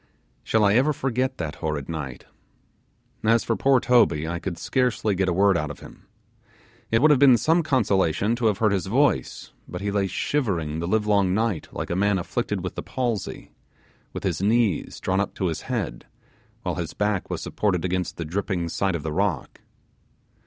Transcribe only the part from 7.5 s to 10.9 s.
consolation to have heard his voice, but he lay shivering the